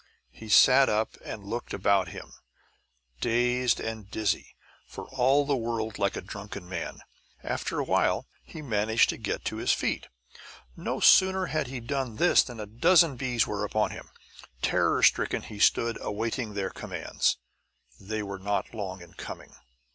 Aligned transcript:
He 0.31 0.49
sat 0.49 0.89
up 0.89 1.15
and 1.23 1.43
looked 1.43 1.75
about 1.75 2.07
him, 2.07 2.33
dazed 3.19 3.79
and 3.79 4.09
dizzy, 4.09 4.55
for 4.87 5.07
all 5.11 5.45
the 5.45 5.55
world 5.55 5.99
like 5.99 6.15
a 6.17 6.21
drunken 6.23 6.67
man. 6.67 7.01
After 7.43 7.77
a 7.77 7.83
while 7.83 8.25
he 8.43 8.63
managed 8.63 9.09
to 9.09 9.17
get 9.17 9.45
to 9.45 9.57
his 9.57 9.73
feet. 9.73 10.07
No 10.75 11.01
sooner 11.01 11.45
had 11.53 11.67
he 11.67 11.79
done 11.79 12.15
this 12.15 12.41
than 12.41 12.59
a 12.59 12.65
dozen 12.65 13.15
bees 13.15 13.45
were 13.45 13.63
upon 13.63 13.91
him. 13.91 14.09
Terror 14.63 15.03
stricken, 15.03 15.43
he 15.43 15.59
stood 15.59 15.99
awaiting 16.01 16.55
their 16.55 16.71
commands. 16.71 17.37
They 17.99 18.23
were 18.23 18.39
not 18.39 18.73
long 18.73 19.03
in 19.03 19.13
coming. 19.13 19.53